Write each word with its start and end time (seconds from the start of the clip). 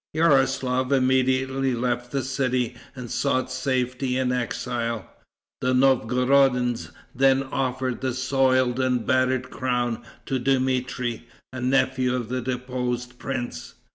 Yaroslaf 0.15 0.91
immediately 0.91 1.75
left 1.75 2.11
the 2.11 2.23
city 2.23 2.75
and 2.95 3.11
sought 3.11 3.51
safety 3.51 4.17
in 4.17 4.31
exile. 4.31 5.07
The 5.59 5.73
Novgorodians 5.75 6.89
then 7.13 7.43
offered 7.43 8.01
the 8.01 8.15
soiled 8.15 8.79
and 8.79 9.05
battered 9.05 9.51
crown 9.51 10.01
to 10.25 10.39
Dmitry, 10.39 11.27
a 11.53 11.61
nephew 11.61 12.15
of 12.15 12.29
the 12.29 12.41
deposed 12.41 13.19
prince. 13.19 13.75